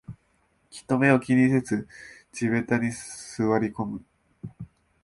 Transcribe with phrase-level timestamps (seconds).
[0.71, 1.87] 人目を気にせず
[2.31, 4.03] 地べたに座りこむ